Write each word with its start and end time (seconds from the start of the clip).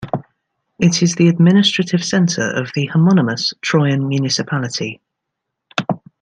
It 0.79 1.03
is 1.03 1.13
the 1.13 1.27
administrative 1.27 2.03
centre 2.03 2.49
of 2.55 2.71
the 2.73 2.87
homonymous 2.91 3.53
Troyan 3.63 4.07
Municipality. 4.07 4.99